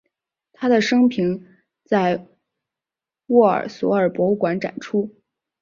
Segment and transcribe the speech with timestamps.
[0.51, 1.45] 他的生平
[1.83, 2.25] 在
[3.27, 5.13] 沃尔索尔博物馆展出。